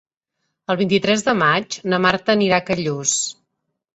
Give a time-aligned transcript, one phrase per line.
[0.73, 3.13] El vint-i-tres de maig na Marta anirà a Callús.